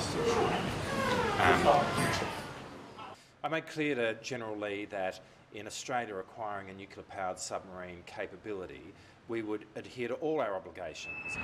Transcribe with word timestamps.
Um, 0.00 1.84
I 3.44 3.48
made 3.50 3.66
clear 3.66 3.94
to 3.96 4.14
General 4.22 4.56
Li 4.56 4.86
that 4.86 5.20
in 5.54 5.66
Australia 5.66 6.16
acquiring 6.16 6.70
a 6.70 6.74
nuclear 6.74 7.04
powered 7.04 7.38
submarine 7.38 8.02
capability, 8.06 8.94
we 9.28 9.42
would 9.42 9.66
adhere 9.76 10.08
to 10.08 10.14
all 10.14 10.40
our 10.40 10.54
obligations. 10.54 11.36